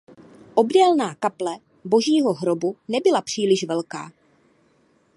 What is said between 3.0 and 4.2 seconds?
příliš velká.